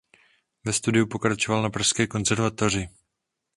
[0.65, 2.89] Ve studiu pokračoval na Pražské konzervatoři.